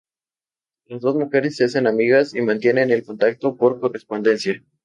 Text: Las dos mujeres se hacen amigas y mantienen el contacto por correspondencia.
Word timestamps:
Las 0.87 1.01
dos 1.01 1.13
mujeres 1.15 1.55
se 1.57 1.65
hacen 1.65 1.85
amigas 1.85 2.33
y 2.33 2.41
mantienen 2.41 2.89
el 2.89 3.03
contacto 3.03 3.55
por 3.55 3.79
correspondencia. 3.79 4.59